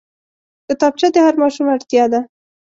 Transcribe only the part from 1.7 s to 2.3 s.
اړتيا ده